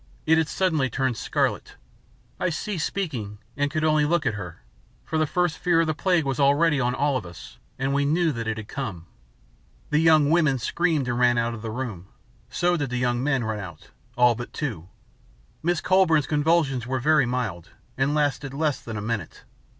[0.25, 1.75] It had suddenly turned scarlet.
[2.39, 4.63] I ceased speaking and could only look at her,
[5.05, 8.03] for the first fear of the plague was already on all of us and we
[8.03, 9.05] knew that it had come.
[9.91, 12.07] The young women screamed and ran out of the room.
[12.49, 14.89] So did the young men run out, all but two.
[15.61, 19.43] Miss Collbran's convulsions were very mild and lasted less than a minute.